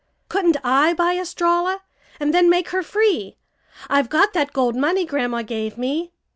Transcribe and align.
"Couldn't 0.29 0.57
I 0.63 0.95
buy 0.95 1.15
Estralla 1.15 1.81
and 2.19 2.33
then 2.33 2.49
make 2.49 2.69
her 2.69 2.81
free? 2.81 3.37
I've 3.87 4.09
got 4.09 4.33
that 4.33 4.51
gold 4.51 4.75
money 4.75 5.05
Grandma 5.05 5.43
gave 5.43 5.77
me." 5.77 6.11